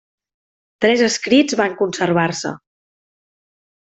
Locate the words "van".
1.59-1.75